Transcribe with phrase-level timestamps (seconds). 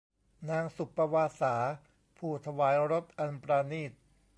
[0.49, 1.55] นางสุปปวาสา
[2.17, 3.91] ผู้ถวายรสอันปราณีต